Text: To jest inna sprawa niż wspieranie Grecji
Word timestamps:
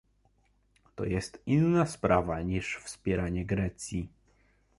To 0.95 1.05
jest 1.05 1.41
inna 1.45 1.85
sprawa 1.85 2.41
niż 2.41 2.77
wspieranie 2.77 3.45
Grecji 3.45 4.09